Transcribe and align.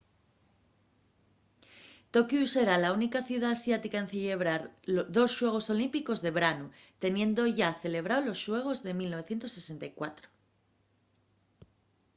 tokiu 2.17 2.43
será 2.53 2.75
la 2.83 2.89
única 2.97 3.19
ciudá 3.29 3.49
asiática 3.53 3.97
en 3.99 4.07
cellebrar 4.13 4.61
dos 5.15 5.31
xuegos 5.37 5.65
olímpicos 5.75 6.19
de 6.25 6.31
branu 6.37 6.67
teniendo 7.03 7.41
yá 7.57 7.69
celebrao 7.83 8.21
los 8.27 8.39
xuegos 8.45 8.77
de 8.85 8.91
1964 8.99 10.27